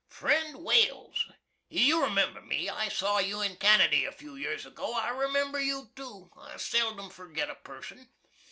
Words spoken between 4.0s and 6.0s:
a few years ago. I remember you